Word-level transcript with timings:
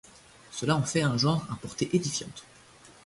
Cela 0.49 0.75
en 0.77 0.81
fait 0.81 1.03
un 1.03 1.15
genre 1.15 1.45
à 1.51 1.55
portée 1.57 1.87
édifiante. 1.95 2.43